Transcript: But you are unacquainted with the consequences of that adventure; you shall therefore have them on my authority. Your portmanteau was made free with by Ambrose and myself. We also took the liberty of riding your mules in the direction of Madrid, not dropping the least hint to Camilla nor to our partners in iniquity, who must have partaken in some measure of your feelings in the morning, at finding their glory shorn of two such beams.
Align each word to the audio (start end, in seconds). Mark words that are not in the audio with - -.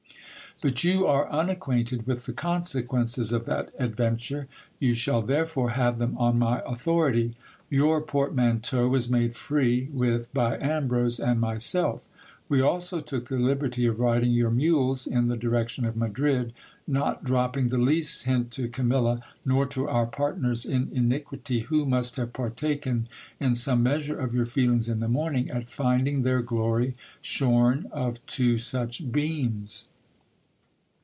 But 0.63 0.83
you 0.83 1.07
are 1.07 1.27
unacquainted 1.31 2.05
with 2.05 2.27
the 2.27 2.33
consequences 2.33 3.31
of 3.33 3.45
that 3.45 3.71
adventure; 3.79 4.47
you 4.77 4.93
shall 4.93 5.23
therefore 5.23 5.71
have 5.71 5.97
them 5.97 6.15
on 6.19 6.37
my 6.37 6.61
authority. 6.67 7.33
Your 7.71 7.99
portmanteau 7.99 8.87
was 8.87 9.09
made 9.09 9.35
free 9.35 9.89
with 9.91 10.31
by 10.35 10.59
Ambrose 10.59 11.19
and 11.19 11.41
myself. 11.41 12.07
We 12.47 12.61
also 12.61 13.01
took 13.01 13.27
the 13.27 13.39
liberty 13.39 13.87
of 13.87 13.99
riding 13.99 14.33
your 14.33 14.51
mules 14.51 15.07
in 15.07 15.29
the 15.29 15.35
direction 15.35 15.83
of 15.83 15.97
Madrid, 15.97 16.53
not 16.87 17.23
dropping 17.23 17.69
the 17.69 17.79
least 17.79 18.25
hint 18.25 18.51
to 18.51 18.67
Camilla 18.67 19.17
nor 19.43 19.65
to 19.65 19.87
our 19.87 20.05
partners 20.05 20.63
in 20.63 20.91
iniquity, 20.93 21.61
who 21.61 21.87
must 21.87 22.17
have 22.17 22.33
partaken 22.33 23.09
in 23.39 23.55
some 23.55 23.81
measure 23.81 24.19
of 24.19 24.35
your 24.35 24.45
feelings 24.45 24.87
in 24.87 24.99
the 24.99 25.07
morning, 25.07 25.49
at 25.49 25.71
finding 25.71 26.21
their 26.21 26.43
glory 26.43 26.93
shorn 27.19 27.87
of 27.91 28.23
two 28.27 28.59
such 28.59 29.11
beams. 29.11 29.87